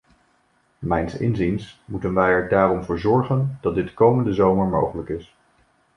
[0.79, 5.35] Mijns inziens moeten wij er daarom voor zorgen dat dit komende zomer mogelijk is.